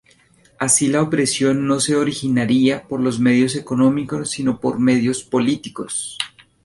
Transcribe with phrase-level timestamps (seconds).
[0.57, 6.17] Así la opresión no se originaría por medios económicos sino por medios políticos.